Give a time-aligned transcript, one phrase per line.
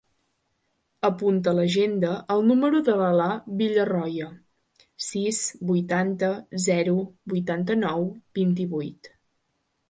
[1.07, 4.29] Apunta a l'agenda el número de l'Alaa Villarroya:
[5.09, 5.43] sis,
[5.73, 6.31] vuitanta,
[6.65, 6.97] zero,
[7.35, 8.09] vuitanta-nou,
[8.41, 9.13] vint-i-vuit.